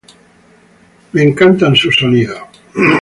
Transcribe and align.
Me 1.13 1.21
encantan 1.21 1.75
sus 1.75 1.95
sonidos. 1.97 2.39